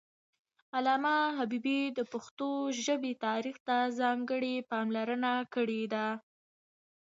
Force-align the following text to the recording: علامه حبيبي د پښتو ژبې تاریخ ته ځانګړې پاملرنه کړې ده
علامه 0.77 1.15
حبيبي 1.37 1.81
د 1.97 1.99
پښتو 2.11 2.49
ژبې 2.85 3.13
تاریخ 3.25 3.55
ته 3.67 3.77
ځانګړې 3.99 4.55
پاملرنه 4.69 5.33
کړې 5.53 5.83
ده 5.93 6.05